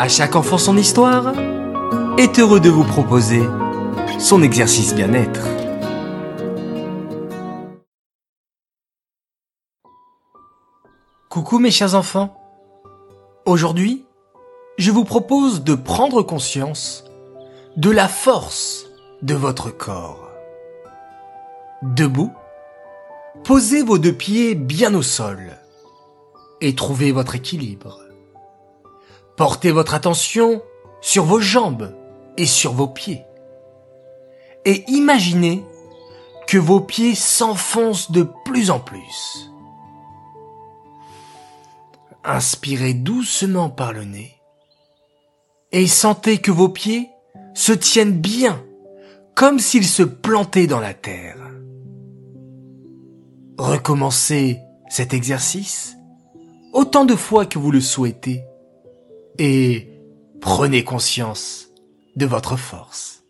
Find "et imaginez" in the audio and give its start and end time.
34.66-35.64